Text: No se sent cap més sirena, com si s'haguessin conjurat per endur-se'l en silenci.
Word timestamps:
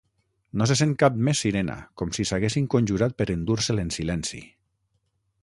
No 0.59 0.67
se 0.69 0.77
sent 0.79 0.95
cap 1.03 1.19
més 1.27 1.41
sirena, 1.45 1.75
com 2.03 2.15
si 2.19 2.25
s'haguessin 2.31 2.71
conjurat 2.77 3.15
per 3.21 3.29
endur-se'l 3.35 3.85
en 3.85 3.95
silenci. 3.99 4.43